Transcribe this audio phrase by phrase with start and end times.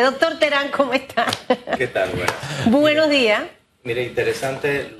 [0.00, 1.26] Doctor Terán, ¿cómo está?
[1.76, 2.08] ¿Qué tal?
[2.10, 2.34] Buenas.
[2.66, 3.42] Buenos días.
[3.84, 4.94] Mire, interesante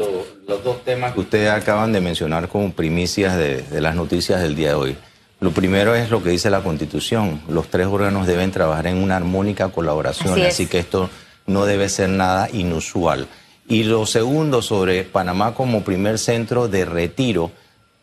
[0.46, 4.54] los dos temas que ustedes acaban de mencionar como primicias de, de, las noticias del
[4.54, 4.96] día de hoy.
[5.40, 7.40] Lo primero es lo que dice la Constitución.
[7.48, 11.08] Los tres órganos deben trabajar en una armónica colaboración, así, así que esto
[11.46, 13.28] no debe ser nada inusual.
[13.66, 17.50] Y lo segundo, sobre Panamá como primer centro de retiro,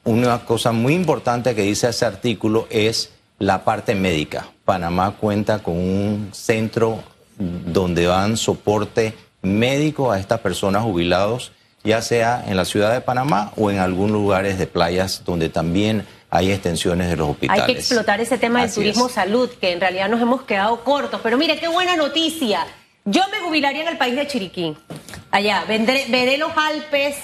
[0.05, 4.47] una cosa muy importante que dice ese artículo es la parte médica.
[4.69, 7.03] Panamá cuenta con un centro
[7.39, 11.53] donde dan soporte médico a estas personas jubilados,
[11.83, 16.05] ya sea en la ciudad de Panamá o en algunos lugares de playas donde también
[16.29, 17.63] hay extensiones de los hospitales.
[17.63, 21.19] Hay que explotar ese tema del turismo salud, que en realidad nos hemos quedado cortos.
[21.23, 22.67] Pero mire, qué buena noticia.
[23.05, 24.77] Yo me jubilaría en el país de Chiriquí.
[25.31, 27.15] Allá, vendré, veré los Alpes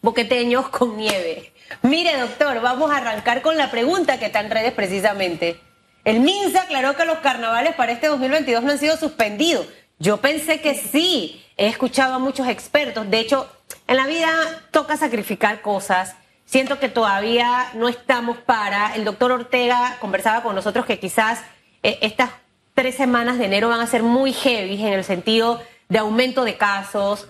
[0.00, 1.52] boqueteños con nieve.
[1.82, 5.67] Mire, doctor, vamos a arrancar con la pregunta que está en redes precisamente.
[6.08, 9.66] El MINSA aclaró que los carnavales para este 2022 no han sido suspendidos.
[9.98, 11.44] Yo pensé que sí.
[11.58, 13.10] He escuchado a muchos expertos.
[13.10, 13.46] De hecho,
[13.86, 14.30] en la vida
[14.70, 16.16] toca sacrificar cosas.
[16.46, 18.94] Siento que todavía no estamos para.
[18.94, 21.40] El doctor Ortega conversaba con nosotros que quizás
[21.82, 22.30] eh, estas
[22.72, 26.56] tres semanas de enero van a ser muy heavy en el sentido de aumento de
[26.56, 27.28] casos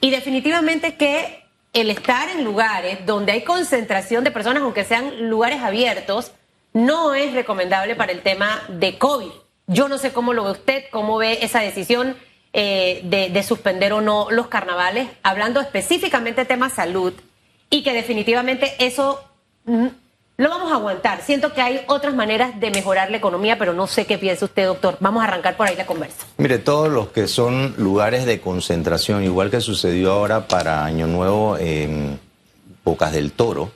[0.00, 1.42] y definitivamente que
[1.72, 6.30] el estar en lugares donde hay concentración de personas, aunque sean lugares abiertos,
[6.72, 9.30] no es recomendable para el tema de COVID.
[9.66, 12.16] Yo no sé cómo lo ve usted, cómo ve esa decisión
[12.52, 17.12] eh, de, de, suspender o no los carnavales, hablando específicamente de tema salud,
[17.70, 19.22] y que definitivamente eso
[19.66, 19.86] mm,
[20.36, 21.22] lo vamos a aguantar.
[21.22, 24.66] Siento que hay otras maneras de mejorar la economía, pero no sé qué piensa usted,
[24.66, 24.96] doctor.
[24.98, 26.26] Vamos a arrancar por ahí la conversa.
[26.38, 31.56] Mire, todos los que son lugares de concentración, igual que sucedió ahora para Año Nuevo
[31.58, 32.18] en
[32.82, 33.70] Bocas del Toro,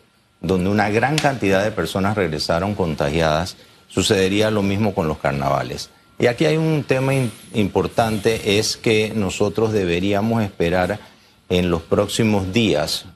[0.45, 3.56] donde una gran cantidad de personas regresaron contagiadas,
[3.89, 5.91] sucedería lo mismo con los carnavales.
[6.19, 7.12] Y aquí hay un tema
[7.55, 11.00] importante, es que nosotros deberíamos esperar
[11.48, 13.06] en los próximos días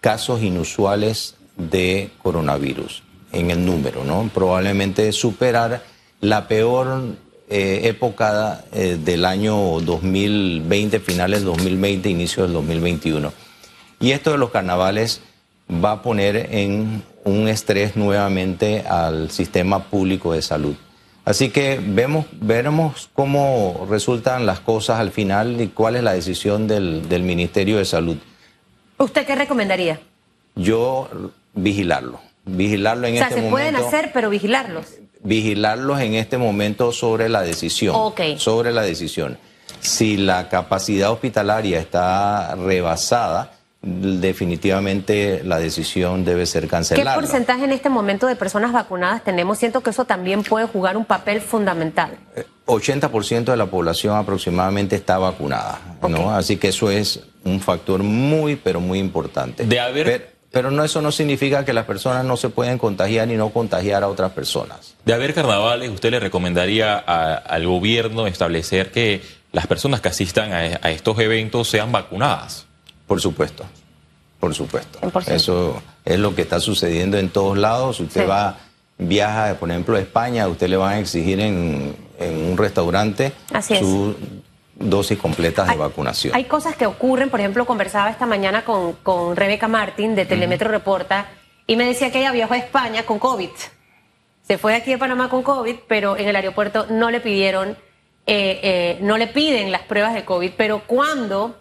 [0.00, 4.30] casos inusuales de coronavirus en el número, ¿no?
[4.32, 5.82] Probablemente superar
[6.20, 7.16] la peor
[7.48, 13.32] eh, época eh, del año 2020, finales del 2020, inicio del 2021.
[14.00, 15.22] Y esto de los carnavales
[15.70, 20.76] va a poner en un estrés nuevamente al sistema público de salud.
[21.24, 26.68] Así que vemos, veremos cómo resultan las cosas al final y cuál es la decisión
[26.68, 28.16] del, del Ministerio de Salud.
[28.98, 29.98] ¿Usted qué recomendaría?
[30.54, 31.08] Yo
[31.52, 32.20] vigilarlo.
[32.44, 34.86] Vigilarlo en o sea, este se pueden hacer, pero vigilarlos.
[35.24, 37.96] Vigilarlos en este momento sobre la decisión.
[37.96, 38.38] Okay.
[38.38, 39.36] Sobre la decisión.
[39.80, 43.55] Si la capacidad hospitalaria está rebasada,
[43.86, 47.14] definitivamente la decisión debe ser cancelada.
[47.14, 49.58] ¿Qué porcentaje en este momento de personas vacunadas tenemos?
[49.58, 52.18] Siento que eso también puede jugar un papel fundamental.
[52.66, 56.14] 80% de la población aproximadamente está vacunada, okay.
[56.14, 56.32] ¿no?
[56.32, 59.64] Así que eso es un factor muy, pero muy importante.
[59.64, 60.06] De haber...
[60.06, 63.50] Pero, pero no, eso no significa que las personas no se pueden contagiar y no
[63.50, 64.94] contagiar a otras personas.
[65.04, 69.22] De haber carnavales, ¿usted le recomendaría a, al gobierno establecer que
[69.52, 72.65] las personas que asistan a, a, estos eventos sean vacunadas?
[73.06, 73.64] Por supuesto,
[74.40, 74.98] por supuesto.
[75.00, 75.28] 100%.
[75.28, 78.00] Eso es lo que está sucediendo en todos lados.
[78.00, 78.26] Usted sí.
[78.26, 78.58] va,
[78.98, 83.76] viaja, por ejemplo, a España, usted le van a exigir en, en un restaurante Así
[83.76, 84.14] su
[84.78, 86.34] dosis completas de hay, vacunación.
[86.34, 90.68] Hay cosas que ocurren, por ejemplo, conversaba esta mañana con, con Rebeca Martín de Telemetro
[90.68, 90.78] uh -huh.
[90.78, 91.26] Reporta
[91.66, 93.50] y me decía que ella viajó a España con COVID.
[94.42, 97.70] Se fue aquí de Panamá con COVID, pero en el aeropuerto no le pidieron,
[98.26, 101.56] eh, eh, no le piden las pruebas de COVID, pero cuando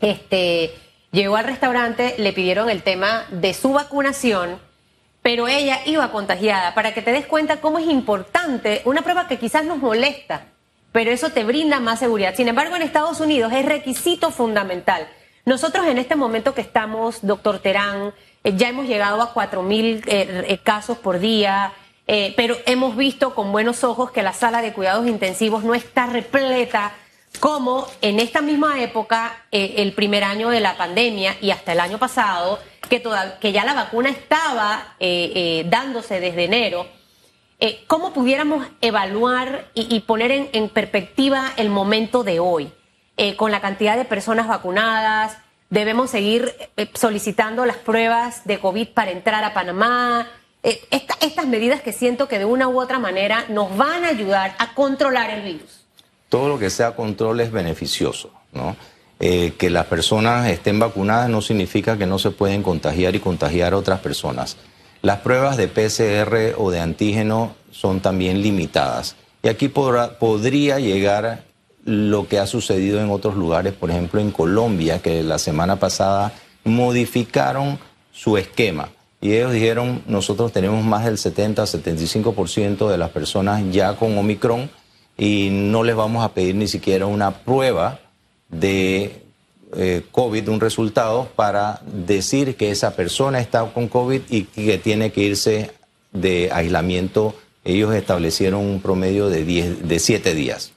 [0.00, 0.74] este,
[1.12, 4.58] llegó al restaurante le pidieron el tema de su vacunación,
[5.22, 9.38] pero ella iba contagiada, para que te des cuenta cómo es importante una prueba que
[9.38, 10.46] quizás nos molesta
[10.92, 12.34] pero eso te brinda más seguridad.
[12.34, 15.08] Sin embargo, en Estados Unidos es requisito fundamental.
[15.44, 18.12] Nosotros en este momento que estamos, doctor Terán,
[18.44, 21.72] eh, ya hemos llegado a 4.000 eh, eh, casos por día,
[22.36, 26.92] pero hemos visto con buenos ojos que la sala de cuidados intensivos no está repleta
[27.38, 31.80] como en esta misma época, eh, el primer año de la pandemia y hasta el
[31.80, 36.86] año pasado, que, ya la vacuna estaba eh, dándose desde enero
[37.62, 42.72] eh, ¿cómo pudiéramos evaluar y, poner en, perspectiva el momento de hoy?
[43.18, 45.36] Eh, con la cantidad de personas vacunadas,
[45.68, 50.26] debemos seguir eh, solicitando las pruebas de COVID para entrar a Panamá.
[50.62, 54.08] Eh, esta, estas medidas que siento que de una u otra manera nos van a
[54.08, 55.79] ayudar a controlar el virus.
[56.30, 58.76] Todo lo que sea control es beneficioso, ¿no?
[59.22, 63.74] Eh, que las personas estén vacunadas no significa que no se pueden contagiar y contagiar
[63.74, 64.56] a otras personas.
[65.02, 71.44] Las pruebas de PCR o de antígeno son también limitadas Y aquí podría llegar
[71.84, 76.32] lo que ha sucedido en otros lugares, por ejemplo en Colombia, que la semana pasada
[76.64, 77.78] modificaron
[78.12, 78.88] su esquema.
[79.20, 84.70] Y ellos dijeron, nosotros tenemos más del 70-75% de las personas ya con Omicron
[85.20, 88.00] y no les vamos a pedir ni siquiera una prueba
[88.48, 89.22] de
[89.76, 95.12] eh, COVID, un resultado, para decir que esa persona está con COVID y que tiene
[95.12, 95.72] que irse
[96.12, 97.34] de aislamiento.
[97.64, 100.72] Ellos establecieron un promedio de, 10, de 7 días.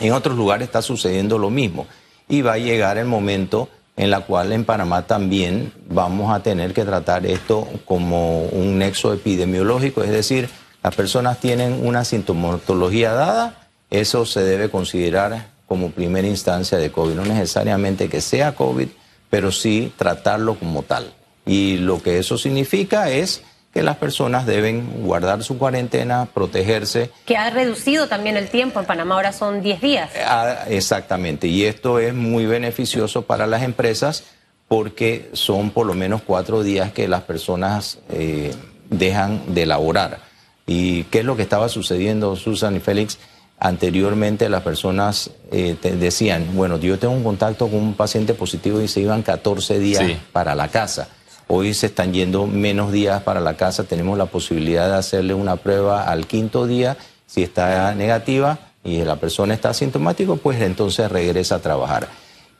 [0.00, 1.86] En otros lugares está sucediendo lo mismo
[2.28, 6.74] y va a llegar el momento en la cual en Panamá también vamos a tener
[6.74, 10.48] que tratar esto como un nexo epidemiológico, es decir,
[10.82, 17.14] las personas tienen una sintomatología dada, eso se debe considerar como primera instancia de COVID,
[17.14, 18.88] no necesariamente que sea COVID,
[19.30, 21.12] pero sí tratarlo como tal.
[21.46, 23.42] Y lo que eso significa es
[23.72, 27.10] que las personas deben guardar su cuarentena, protegerse.
[27.24, 30.10] Que ha reducido también el tiempo, en Panamá ahora son 10 días.
[30.26, 34.24] Ah, exactamente, y esto es muy beneficioso para las empresas
[34.68, 38.54] porque son por lo menos cuatro días que las personas eh,
[38.90, 40.31] dejan de laborar.
[40.66, 43.18] ¿Y qué es lo que estaba sucediendo, Susan y Félix?
[43.58, 48.88] Anteriormente las personas eh, decían, bueno, yo tengo un contacto con un paciente positivo y
[48.88, 51.08] se iban 14 días para la casa.
[51.46, 55.56] Hoy se están yendo menos días para la casa, tenemos la posibilidad de hacerle una
[55.56, 61.56] prueba al quinto día, si está negativa y la persona está asintomática, pues entonces regresa
[61.56, 62.08] a trabajar.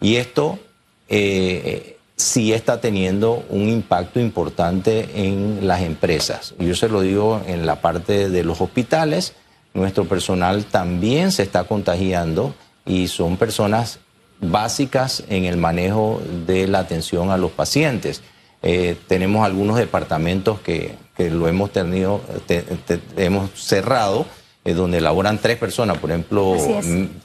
[0.01, 0.59] Y esto
[1.09, 6.55] eh, sí está teniendo un impacto importante en las empresas.
[6.59, 9.35] Yo se lo digo en la parte de los hospitales,
[9.75, 12.55] nuestro personal también se está contagiando
[12.87, 13.99] y son personas
[14.41, 18.23] básicas en el manejo de la atención a los pacientes.
[18.63, 22.21] Eh, tenemos algunos departamentos que, lo hemos tenido,
[23.17, 24.27] hemos cerrado,
[24.65, 26.57] eh, donde laboran tres personas, por ejemplo,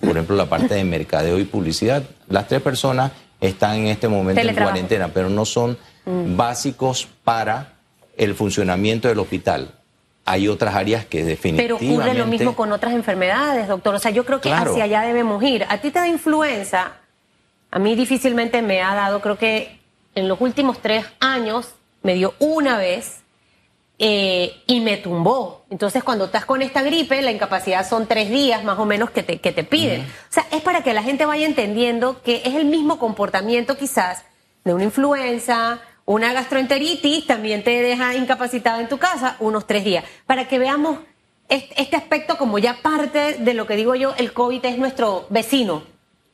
[0.01, 2.03] por ejemplo la parte de mercadeo y publicidad.
[2.29, 3.11] Las tres personas
[3.41, 6.35] están en este momento en cuarentena, pero no son mm.
[6.35, 7.73] básicos para
[8.15, 9.71] el funcionamiento del hospital.
[10.25, 11.85] Hay otras áreas que definitivamente...
[11.85, 13.95] Pero ocurre lo mismo con otras enfermedades, doctor.
[13.95, 15.65] O sea, yo creo que hacia allá debemos ir.
[15.69, 16.93] A ti te da influenza,
[17.71, 19.79] a mí difícilmente me ha dado, creo que
[20.15, 23.21] en los últimos tres años me dio una vez
[23.99, 25.65] eh, y me tumbó.
[25.69, 29.23] Entonces, cuando estás con esta gripe, la incapacidad son tres días más o menos que
[29.23, 30.01] te, que te piden.
[30.01, 34.23] O sea, es para que la gente vaya entendiendo que es el mismo comportamiento quizás
[34.63, 40.05] de una influenza, una gastroenteritis, también te deja incapacitado en tu casa unos tres días.
[40.25, 40.99] Para que veamos
[41.49, 45.83] este aspecto como ya parte de lo que digo yo, el COVID es nuestro vecino,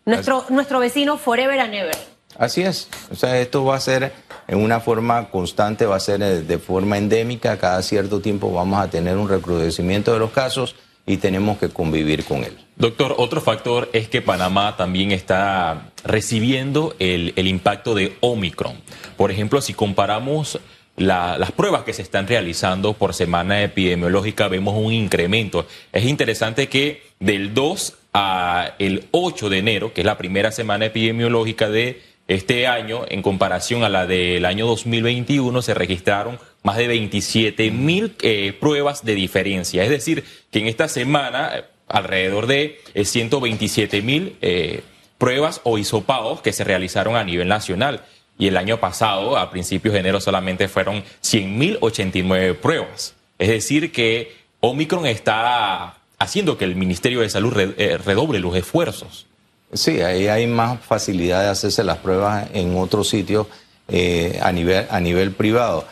[0.05, 2.12] nuestro, nuestro vecino forever and ever.
[2.37, 2.87] Así es.
[3.11, 4.13] O sea, esto va a ser
[4.47, 7.57] en una forma constante, va a ser eh, de forma endémica.
[7.57, 10.75] Cada cierto tiempo vamos a tener un recrudecimiento de los casos
[11.05, 12.57] y tenemos que convivir con él.
[12.75, 18.77] Doctor, otro factor es que Panamá también está recibiendo el, impacto de Omicron.
[19.17, 20.59] Por ejemplo, si comparamos
[20.95, 25.67] las pruebas que se están realizando por semana epidemiológica, vemos un incremento.
[25.91, 31.69] Es interesante que del 2 al 8 de enero, que es la primera semana epidemiológica
[31.69, 37.69] de este año, en comparación a la del año 2021, se registraron más de 27
[37.71, 39.83] mil eh, pruebas de diferencia.
[39.83, 44.37] Es decir, que en esta semana, eh, alrededor de 127 eh, mil
[45.17, 48.05] pruebas o hisopados que se realizaron a nivel nacional.
[48.37, 53.15] Y el año pasado, a principios de enero, solamente fueron 100.089 pruebas.
[53.37, 59.27] Es decir, que Omicron está haciendo que el Ministerio de Salud redoble los esfuerzos.
[59.73, 63.47] Sí, ahí hay más facilidad de hacerse las pruebas en otros sitios
[63.87, 65.85] eh, a, nivel, a nivel privado.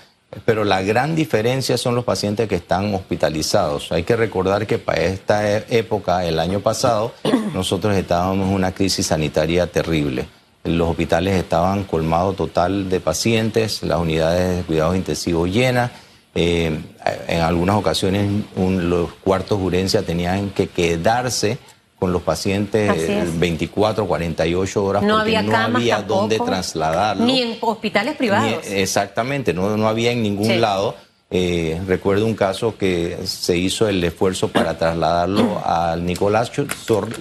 [0.46, 3.92] Pero la gran diferencia son los pacientes que están hospitalizados.
[3.92, 7.14] Hay que recordar que para esta época, el año pasado,
[7.54, 10.28] nosotros estábamos en una crisis sanitaria terrible.
[10.64, 15.92] Los hospitales estaban colmados total de pacientes, las unidades de cuidados intensivos llenas.
[16.34, 16.80] Eh,
[17.28, 21.58] en algunas ocasiones los cuartos de urgencia tenían que quedarse
[22.02, 27.24] con los pacientes 24, 48 horas no porque había no había dónde trasladarlo.
[27.24, 28.66] Ni en hospitales privados.
[28.66, 30.96] exactamente, no, no había en ningún lado.
[31.30, 36.52] Eh, recuerdo un caso que se hizo el esfuerzo para trasladarlo al Nicolás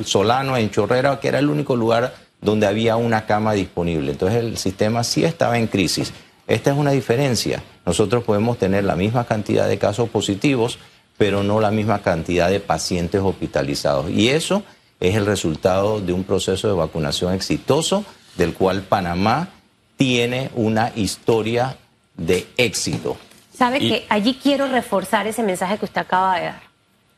[0.03, 4.13] Solano en Chorrera, que era el único lugar donde había una cama disponible.
[4.13, 6.11] Entonces el sistema sí estaba en crisis.
[6.47, 7.63] Esta es una diferencia.
[7.85, 10.79] Nosotros podemos tener la misma cantidad de casos positivos,
[11.21, 14.09] pero no la misma cantidad de pacientes hospitalizados.
[14.09, 14.63] Y eso
[15.01, 19.51] es el resultado de un proceso de vacunación exitoso del cual Panamá
[19.99, 21.77] tiene una historia
[22.17, 23.19] de éxito.
[23.53, 26.63] Sabe que allí quiero reforzar ese mensaje que usted acaba de dar.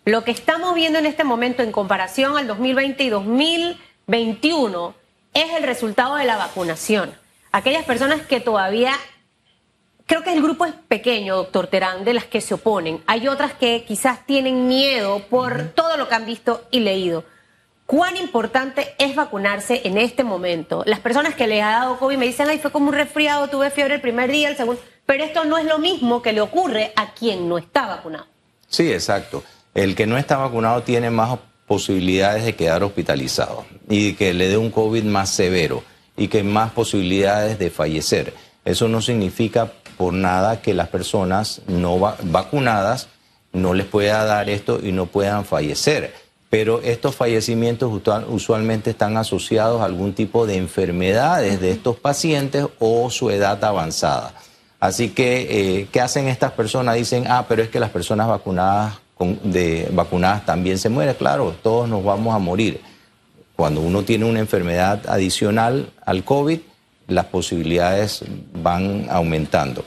[0.05, 4.95] Lo que estamos viendo en este momento en comparación al 2020 y 2021
[5.33, 7.13] es el resultado de la vacunación.
[7.53, 8.95] Aquellas personas que todavía
[10.13, 13.03] creo que el grupo es pequeño, doctor Terán, de las que se oponen.
[13.07, 17.25] Hay otras que quizás tienen miedo por todo lo que han visto y leído.
[17.87, 20.83] ¿Cuán importante es vacunarse en este momento?
[20.85, 23.71] Las personas que les ha dado COVID me dicen, ay, fue como un resfriado, tuve
[23.71, 24.83] fiebre el primer día, el segundo.
[25.07, 28.27] Pero esto no es lo mismo que le ocurre a quien no está vacunado.
[28.69, 29.43] Sí, exacto.
[29.73, 34.59] El que no está vacunado tiene más posibilidades de quedar hospitalizado y que le dé
[34.59, 35.83] un COVID más severo
[36.19, 38.35] y que más posibilidades de fallecer.
[38.65, 43.09] Eso no significa por nada que las personas no vacunadas
[43.53, 46.15] no les pueda dar esto y no puedan fallecer.
[46.51, 47.91] Pero estos fallecimientos
[48.29, 54.35] usualmente están asociados a algún tipo de enfermedades de estos pacientes o su edad avanzada.
[54.79, 56.97] Así que, eh, ¿qué hacen estas personas?
[56.97, 58.99] Dicen, ah, pero es que las personas vacunadas,
[59.93, 61.15] vacunadas también se mueren.
[61.15, 62.81] Claro, todos nos vamos a morir.
[63.57, 66.59] Cuando uno tiene una enfermedad adicional al COVID,
[67.15, 69.85] las posibilidades van aumentando.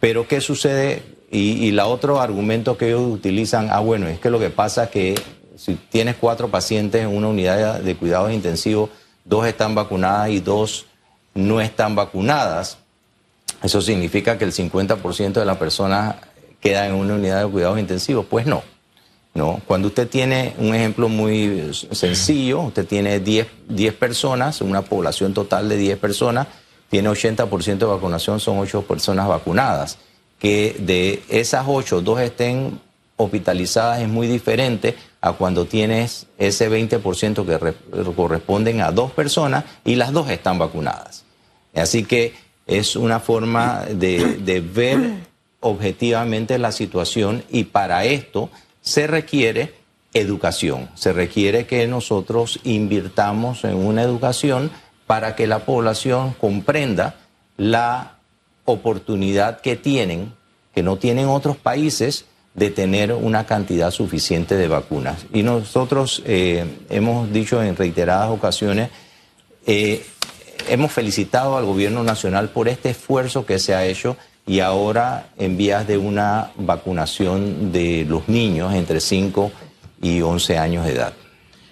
[0.00, 1.02] Pero ¿qué sucede?
[1.30, 4.84] Y, y la otro argumento que ellos utilizan, ah, bueno, es que lo que pasa
[4.84, 5.14] es que
[5.56, 8.90] si tienes cuatro pacientes en una unidad de cuidados intensivos,
[9.24, 10.86] dos están vacunadas y dos
[11.34, 12.78] no están vacunadas,
[13.62, 16.16] eso significa que el 50% de las personas
[16.60, 18.26] queda en una unidad de cuidados intensivos.
[18.28, 18.62] Pues no.
[19.34, 25.32] No, cuando usted tiene un ejemplo muy sencillo, usted tiene 10, 10 personas, una población
[25.32, 26.48] total de 10 personas,
[26.90, 29.98] tiene 80% de vacunación, son 8 personas vacunadas.
[30.38, 32.78] Que de esas 8, dos estén
[33.16, 39.94] hospitalizadas es muy diferente a cuando tienes ese 20% que corresponden a dos personas y
[39.94, 41.24] las dos están vacunadas.
[41.74, 42.34] Así que
[42.66, 44.98] es una forma de, de ver
[45.60, 48.50] objetivamente la situación y para esto
[48.82, 49.74] se requiere
[50.12, 54.70] educación, se requiere que nosotros invirtamos en una educación
[55.06, 57.16] para que la población comprenda
[57.56, 58.18] la
[58.64, 60.34] oportunidad que tienen,
[60.74, 65.24] que no tienen otros países, de tener una cantidad suficiente de vacunas.
[65.32, 68.90] Y nosotros eh, hemos dicho en reiteradas ocasiones,
[69.66, 70.04] eh,
[70.68, 75.56] hemos felicitado al gobierno nacional por este esfuerzo que se ha hecho y ahora en
[75.56, 79.52] vías de una vacunación de los niños entre 5
[80.02, 81.12] y 11 años de edad.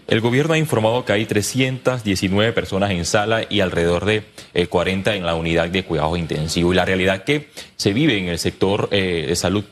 [0.06, 4.24] El gobierno ha informado que hay 319 personas en sala y alrededor de
[4.68, 6.74] 40 eh, en la unidad de cuidados intensivos.
[6.74, 9.64] Y la realidad que se vive en el sector eh, de salud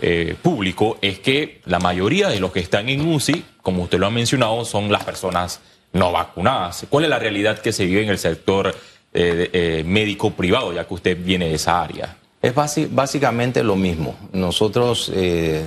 [0.00, 4.06] eh, público es que la mayoría de los que están en UCI, como usted lo
[4.06, 5.60] ha mencionado, son las personas
[5.92, 6.86] no vacunadas.
[6.88, 8.74] ¿Cuál es la realidad que se vive en el sector
[9.12, 12.16] médico privado, ya que usted viene de esa área?
[12.42, 12.54] Es
[12.90, 14.16] básicamente lo mismo.
[14.32, 15.64] Nosotros eh,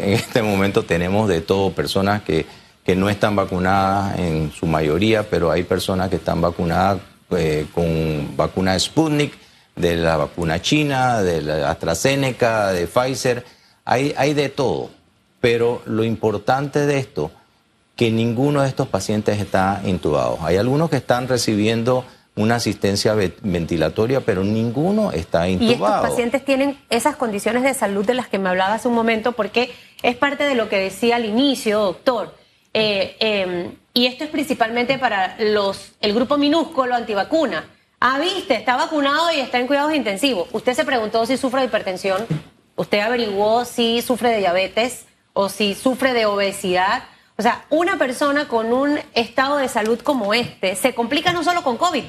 [0.00, 2.46] en este momento tenemos de todo personas que,
[2.82, 7.00] que, no están vacunadas en su mayoría, pero hay personas que están vacunadas
[7.32, 9.34] eh, con vacuna Sputnik,
[9.76, 13.44] de la vacuna china, de la AstraZeneca, de Pfizer.
[13.84, 14.88] Hay, hay de todo.
[15.42, 17.32] Pero lo importante de esto,
[17.96, 20.38] que ninguno de estos pacientes está intubado.
[20.40, 25.70] Hay algunos que están recibiendo una asistencia ventilatoria, pero ninguno está intubado.
[25.70, 28.94] Y estos pacientes tienen esas condiciones de salud de las que me hablaba hace un
[28.94, 29.72] momento, porque
[30.02, 32.34] es parte de lo que decía al inicio, doctor.
[32.72, 37.70] Eh, em, y esto es principalmente para los el grupo minúsculo antivacuna.
[38.00, 40.48] Ah, viste, está vacunado y está en cuidados intensivos.
[40.52, 42.26] Usted se preguntó si sufre de hipertensión,
[42.74, 47.04] usted averiguó si sufre de diabetes o si sufre de obesidad.
[47.38, 51.62] O sea, una persona con un estado de salud como este se complica no solo
[51.62, 52.04] con COVID,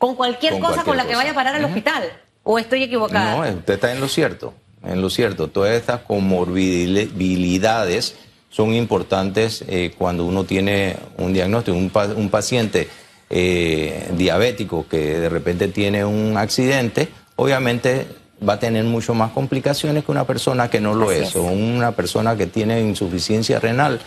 [0.00, 2.02] con cualquier cosa con la que vaya a parar al hospital.
[2.42, 3.36] ¿O estoy equivocada?
[3.36, 5.48] No, usted está en lo cierto, en lo cierto.
[5.48, 8.14] Todas estas comorbilidades
[8.48, 11.76] son importantes eh, cuando uno tiene un diagnóstico.
[11.76, 12.88] Un, un paciente
[13.28, 18.06] eh, diabético que de repente tiene un accidente, obviamente
[18.48, 21.92] va a tener mucho más complicaciones que una persona que no lo es, o una
[21.92, 24.00] persona que tiene insuficiencia renal.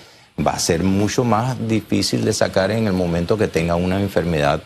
[0.43, 4.63] Va a ser mucho más difícil de sacar en el momento que tenga una enfermedad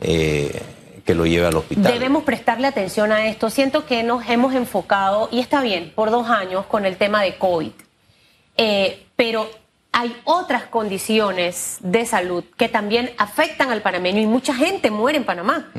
[0.00, 0.62] eh,
[1.04, 1.92] que lo lleve al hospital.
[1.92, 3.50] Debemos prestarle atención a esto.
[3.50, 7.36] Siento que nos hemos enfocado, y está bien, por dos años con el tema de
[7.36, 7.72] COVID.
[8.56, 9.48] Eh, pero
[9.92, 15.24] hay otras condiciones de salud que también afectan al panameño y mucha gente muere en
[15.24, 15.72] Panamá.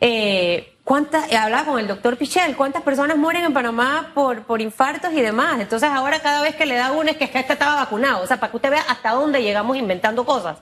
[0.00, 5.12] Eh, ¿cuántas, hablaba con el doctor Pichel, ¿cuántas personas mueren en Panamá por, por infartos
[5.12, 5.58] y demás?
[5.58, 8.22] Entonces ahora cada vez que le da uno es que este estaba vacunado.
[8.22, 10.58] O sea, para que usted vea hasta dónde llegamos inventando cosas.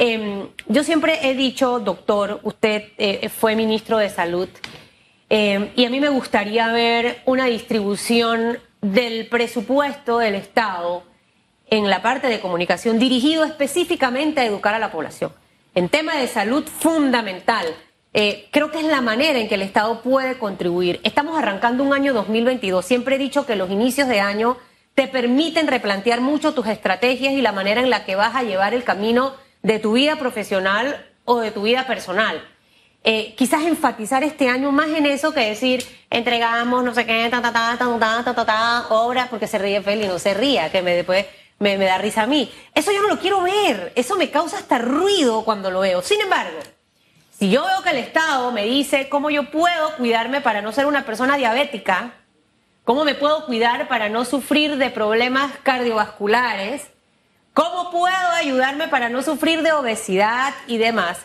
[0.00, 4.48] Em, yo siempre he dicho, doctor, usted eh, fue ministro de Salud,
[5.28, 11.02] em, y a mí me gustaría ver una distribución del presupuesto del Estado
[11.68, 15.32] en la parte de comunicación dirigido específicamente a educar a la población.
[15.74, 17.66] En tema de salud fundamental,
[18.14, 21.00] eh, creo que es la manera en que el Estado puede contribuir.
[21.02, 22.84] Estamos arrancando un año 2022.
[22.84, 24.58] Siempre he dicho que los inicios de año
[24.94, 28.74] te permiten replantear mucho tus estrategias y la manera en la que vas a llevar
[28.74, 32.42] el camino de tu vida profesional o de tu vida personal.
[33.04, 37.40] Eh, quizás enfatizar este año más en eso que decir entregamos no sé qué, ta,
[37.40, 40.70] ta, ta, ta, ta, ta, ta, ta obras, porque se ríe Feli, no se ría,
[40.70, 41.26] que me después
[41.58, 42.52] me, me da risa a mí.
[42.74, 46.02] Eso yo no lo quiero ver, eso me causa hasta ruido cuando lo veo.
[46.02, 46.58] Sin embargo,
[47.38, 50.86] si yo veo que el Estado me dice cómo yo puedo cuidarme para no ser
[50.86, 52.14] una persona diabética,
[52.84, 56.88] cómo me puedo cuidar para no sufrir de problemas cardiovasculares,
[57.58, 61.18] cómo puedo ayudarme para no sufrir de obesidad y demás,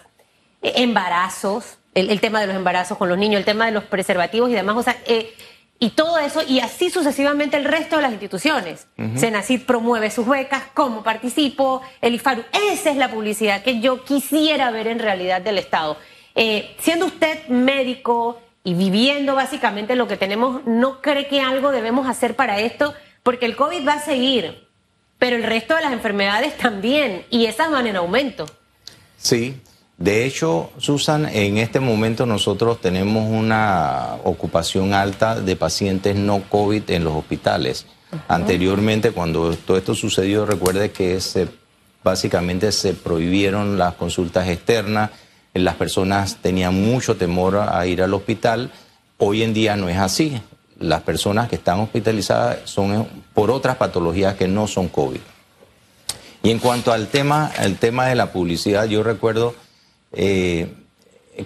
[0.63, 4.50] e, embarazos, el, tema de los embarazos con los niños, el tema de los preservativos
[4.50, 5.32] y demás, o sea, eh,
[5.78, 8.88] y todo eso, y así sucesivamente el resto de las instituciones.
[9.16, 12.44] Senacid promueve sus becas, cómo participo, el IFARU.
[12.72, 15.98] Esa es la publicidad que yo quisiera ver en realidad del Estado.
[16.34, 22.08] Eh, siendo usted médico y viviendo básicamente lo que tenemos, ¿no cree que algo debemos
[22.08, 22.94] hacer para esto?
[23.22, 24.62] Porque el COVID va a seguir,
[25.24, 28.46] pero el resto de las enfermedades también, y esas van en aumento.
[29.15, 29.56] Sí,
[29.98, 36.92] de hecho, Susan, en este momento nosotros tenemos una ocupación alta de pacientes no COVID
[36.92, 37.86] en los hospitales.
[38.27, 41.48] Anteriormente, cuando todo esto sucedió, recuerde que se,
[42.03, 45.12] básicamente se prohibieron las consultas externas,
[45.53, 48.72] las personas tenían mucho temor a ir al hospital.
[49.20, 50.42] Hoy en día no es así.
[50.84, 55.20] Las personas que están hospitalizadas son por otras patologías que no son COVID.
[56.44, 59.56] Y en cuanto al tema, el tema de la publicidad, yo recuerdo
[60.12, 60.74] eh,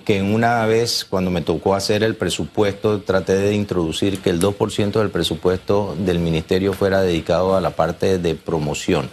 [0.06, 4.92] que una vez cuando me tocó hacer el presupuesto traté de introducir que el 2%
[4.94, 9.10] del presupuesto del ministerio fuera dedicado a la parte de promoción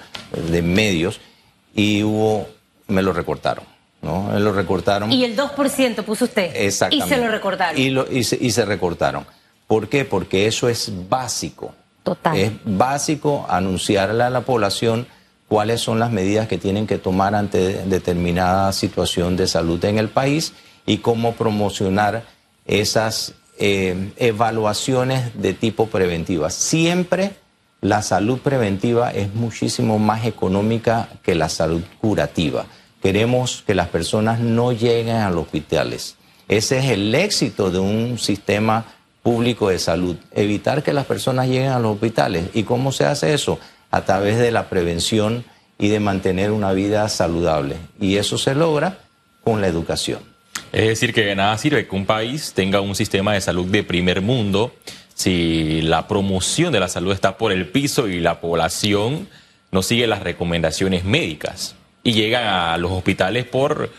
[0.51, 1.21] de medios
[1.75, 2.49] y hubo,
[2.89, 3.65] me lo recortaron.
[4.01, 4.25] ¿no?
[4.25, 5.13] Me lo recortaron.
[5.13, 6.51] Y el 2% puso usted.
[6.55, 7.15] Exactamente.
[7.15, 7.81] Y se lo recortaron.
[7.81, 9.27] Y, lo, y, se, y se recortaron.
[9.67, 10.05] ¿Por qué?
[10.05, 11.75] Porque eso es básico.
[12.03, 12.37] Total.
[12.37, 15.07] Es básico anunciarle a la población
[15.49, 20.09] cuáles son las medidas que tienen que tomar ante determinada situación de salud en el
[20.09, 20.53] país
[20.87, 22.25] y cómo promocionar
[22.67, 26.51] esas eh, evaluaciones de tipo preventiva.
[26.51, 27.37] Siempre
[27.81, 32.67] la salud preventiva es muchísimo más económica que la salud curativa.
[33.03, 36.17] Queremos que las personas no lleguen a los hospitales.
[36.49, 38.87] Ese es el éxito de un sistema
[39.25, 42.51] público de salud, evitar que las personas lleguen a los hospitales.
[42.55, 43.59] ¿Y cómo se hace eso?
[43.95, 45.45] a través de la prevención
[45.79, 47.77] y de mantener una vida saludable.
[48.01, 48.99] Y eso se logra
[49.45, 50.19] con la educación.
[50.73, 53.85] Es decir, que de nada sirve que un país tenga un sistema de salud de
[53.85, 54.75] primer mundo
[55.15, 59.29] si la promoción de la salud está por el piso y la población
[59.71, 63.93] no sigue las recomendaciones médicas y llegan a los hospitales por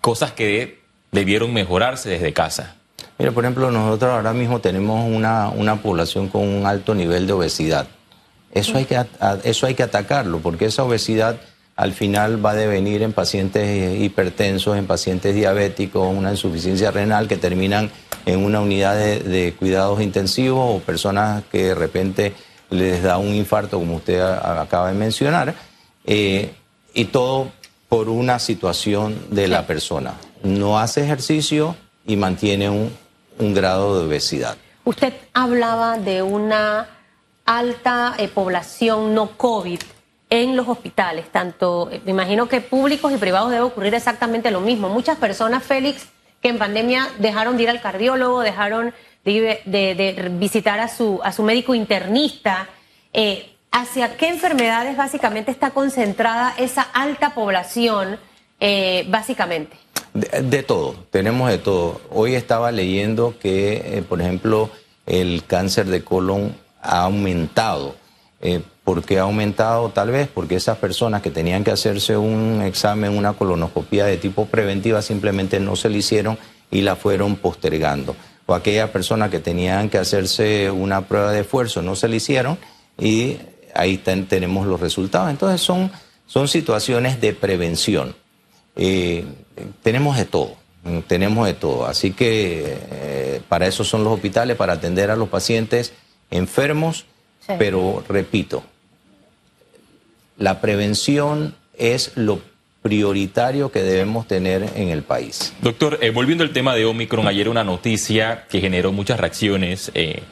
[0.00, 0.80] cosas que
[1.12, 2.79] debieron mejorarse desde casa.
[3.20, 7.34] Mira, por ejemplo, nosotros ahora mismo tenemos una, una población con un alto nivel de
[7.34, 7.86] obesidad.
[8.50, 8.98] Eso hay, que,
[9.44, 11.38] eso hay que atacarlo, porque esa obesidad
[11.76, 17.36] al final va a devenir en pacientes hipertensos, en pacientes diabéticos, una insuficiencia renal que
[17.36, 17.90] terminan
[18.24, 22.32] en una unidad de, cuidados intensivos o personas que de repente
[22.70, 25.54] les da un infarto, como usted acaba de mencionar,
[26.06, 26.52] eh,
[26.94, 27.52] y todo
[27.90, 30.14] por una situación de la persona.
[30.42, 32.90] No hace ejercicio y mantiene un
[33.40, 34.56] grado de obesidad.
[34.84, 36.88] Usted hablaba de una
[37.44, 39.80] alta eh, población no COVID
[40.30, 44.60] en los hospitales, tanto, eh, me imagino que públicos y privados debe ocurrir exactamente lo
[44.60, 44.88] mismo.
[44.88, 46.06] Muchas personas, Félix,
[46.40, 51.42] que en pandemia dejaron de ir al cardiólogo, dejaron de, visitar a su, a su
[51.42, 52.68] médico internista.
[53.12, 58.18] Eh, ¿Hacia qué enfermedades básicamente está concentrada esa alta población,
[59.08, 59.76] básicamente?
[60.12, 62.00] De, todo, tenemos de todo.
[62.10, 64.70] Hoy estaba leyendo que, por ejemplo,
[65.06, 67.94] el cáncer de colon ha aumentado.
[68.40, 69.90] Eh, ¿Por qué ha aumentado?
[69.90, 74.46] Tal vez porque esas personas que tenían que hacerse un examen, una colonoscopia de tipo
[74.46, 76.38] preventiva, simplemente no se le hicieron
[76.70, 78.16] y la fueron postergando.
[78.46, 82.58] O aquellas personas que tenían que hacerse una prueba de esfuerzo, no se le hicieron
[82.98, 83.36] y
[83.74, 85.30] ahí tenemos los resultados.
[85.30, 85.92] Entonces son,
[86.26, 88.16] son situaciones de prevención.
[88.74, 89.24] Eh,
[89.82, 90.56] tenemos de todo,
[91.06, 91.86] tenemos de todo.
[91.86, 95.92] Así que eh, para eso son los hospitales, para atender a los pacientes
[96.30, 97.06] enfermos,
[97.58, 98.62] pero repito,
[100.38, 102.40] la prevención es lo
[102.82, 105.52] prioritario que debemos tener en el país.
[105.60, 109.90] Doctor, eh, volviendo al tema de Omicron, ayer una noticia que generó muchas reacciones.
[109.94, 110.22] Eh,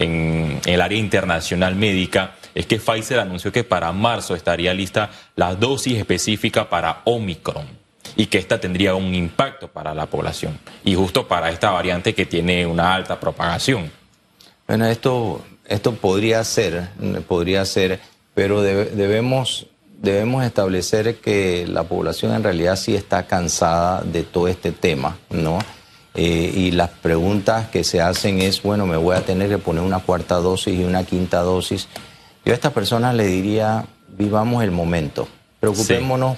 [0.00, 5.56] en el área internacional médica es que Pfizer anunció que para marzo estaría lista la
[5.56, 7.77] dosis específica para Omicron
[8.18, 12.26] y que esta tendría un impacto para la población y justo para esta variante que
[12.26, 13.92] tiene una alta propagación.
[14.66, 16.88] Bueno, esto, esto podría ser,
[17.28, 18.00] podría ser,
[18.34, 24.72] pero debemos, debemos establecer que la población en realidad sí está cansada de todo este
[24.72, 25.60] tema, ¿no?
[26.14, 29.84] Eh, y las preguntas que se hacen es, bueno, me voy a tener que poner
[29.84, 31.86] una cuarta dosis y una quinta dosis.
[32.44, 35.28] Yo a estas personas le diría, vivamos el momento,
[35.60, 36.36] preocupémonos,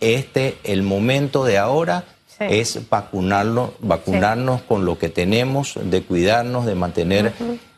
[0.00, 2.04] este, el momento de ahora
[2.38, 7.32] es vacunarlo, vacunarnos con lo que tenemos, de cuidarnos, de mantener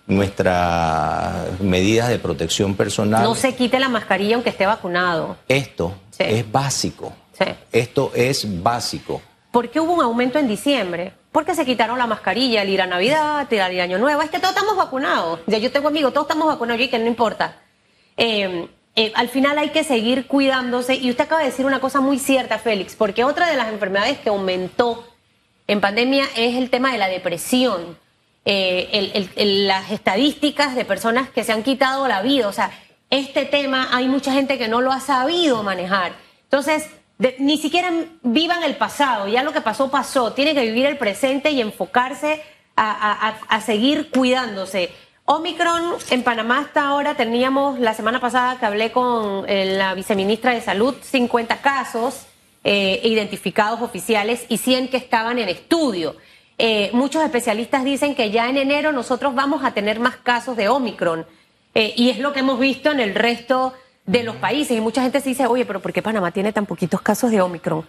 [0.07, 3.25] nuestras medidas de protección personal.
[3.25, 5.37] No se quite la mascarilla aunque esté vacunado.
[5.49, 7.13] Esto es básico.
[7.73, 9.21] Esto es básico.
[9.51, 11.13] ¿Por qué hubo un aumento en diciembre?
[11.33, 14.23] Porque se quitaron la mascarilla al ir a Navidad, al ir a Año Nuevo.
[14.23, 15.41] Es que todos estamos vacunados.
[15.47, 17.57] Ya yo tengo amigos, todos estamos vacunados y que no importa.
[18.17, 20.95] Eh, eh, al final hay que seguir cuidándose.
[20.95, 24.19] Y usted acaba de decir una cosa muy cierta, Félix, porque otra de las enfermedades
[24.19, 25.07] que aumentó
[25.67, 27.99] en pandemia es el tema de la depresión.
[28.45, 29.29] Eh,
[29.67, 32.49] las estadísticas de personas que se han quitado la vida.
[32.49, 32.71] O sea,
[33.11, 36.13] este tema hay mucha gente que no lo ha sabido manejar.
[36.45, 36.89] Entonces,
[37.39, 37.91] ni siquiera
[38.23, 42.43] vivan el pasado, ya lo que pasó pasó, tiene que vivir el presente y enfocarse
[42.77, 44.91] a, seguir cuidándose.
[45.35, 50.53] Omicron en Panamá hasta ahora teníamos, la semana pasada que hablé con eh, la viceministra
[50.53, 52.27] de Salud, 50 casos
[52.64, 56.16] eh, identificados oficiales y 100 que estaban en estudio.
[56.59, 60.68] Eh, muchos especialistas dicen que ya en enero nosotros vamos a tener más casos de
[60.68, 61.25] Omicron
[61.75, 63.73] y es lo que hemos visto en el resto
[64.05, 64.77] de los países.
[64.77, 67.40] Y mucha gente se dice, oye, pero ¿por qué Panamá tiene tan poquitos casos de
[67.40, 67.87] Omicron?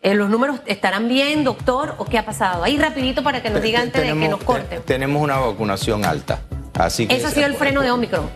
[0.00, 2.62] Eh, ¿Los números estarán bien, doctor, o qué ha pasado?
[2.62, 4.82] Ahí rapidito para que nos diga antes de que nos corten.
[4.82, 6.40] Tenemos una vacunación alta.
[6.74, 8.30] Así que Eso ha sido el freno de Omicron.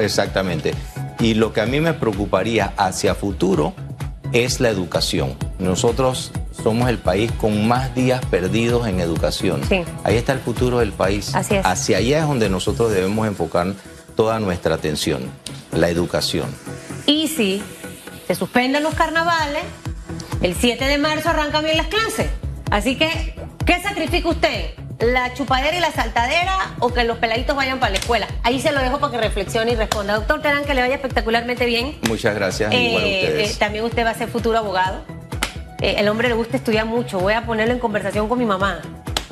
[0.00, 0.74] exactamente.
[1.20, 3.74] Y lo que a mí me preocuparía hacia futuro
[4.32, 5.36] es la educación.
[5.60, 9.60] Nosotros somos el país con más días perdidos en educación.
[10.02, 11.32] Ahí está el futuro del país.
[11.36, 11.64] Así es.
[11.64, 13.72] Hacia allá es donde nosotros debemos enfocar
[14.16, 15.30] toda nuestra atención,
[15.70, 16.46] la educación.
[17.06, 17.62] Y si
[18.26, 19.62] se suspenden los carnavales,
[20.44, 22.26] el 7 de marzo arrancan bien las clases.
[22.70, 24.74] Así que, ¿qué sacrifica usted?
[25.00, 28.28] ¿La chupadera y la saltadera o que los peladitos vayan para la escuela?
[28.42, 30.16] Ahí se lo dejo para que reflexione y responda.
[30.16, 31.96] Doctor Terán, que le vaya espectacularmente bien.
[32.08, 32.74] Muchas gracias.
[32.74, 33.52] igual a eh, ustedes.
[33.52, 35.02] Eh, también usted va a ser futuro abogado.
[35.80, 37.20] Eh, el hombre le gusta estudiar mucho.
[37.20, 38.82] Voy a ponerlo en conversación con mi mamá,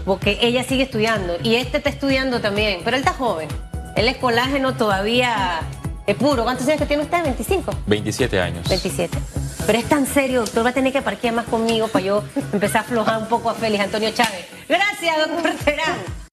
[0.06, 3.48] porque ella sigue estudiando y este está estudiando también, pero él está joven.
[3.96, 5.60] Él es colágeno todavía
[6.06, 6.44] es puro.
[6.44, 7.18] ¿Cuántos años que tiene usted?
[7.18, 7.74] ¿25?
[7.86, 8.66] 27 años.
[8.66, 9.18] 27.
[9.66, 12.78] Pero es tan serio, doctor, va a tener que parquear más conmigo para yo empezar
[12.78, 14.46] a aflojar un poco a Félix Antonio Chávez.
[14.68, 16.21] Gracias, doctor Terán.